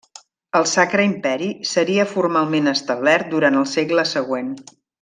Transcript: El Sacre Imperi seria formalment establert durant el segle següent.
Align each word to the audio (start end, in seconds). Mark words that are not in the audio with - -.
El 0.59 0.63
Sacre 0.69 1.03
Imperi 1.09 1.49
seria 1.73 2.07
formalment 2.13 2.73
establert 2.73 3.31
durant 3.35 3.61
el 3.61 3.69
segle 3.77 4.11
següent. 4.15 4.53